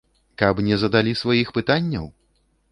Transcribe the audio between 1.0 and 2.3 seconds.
сваіх пытанняў?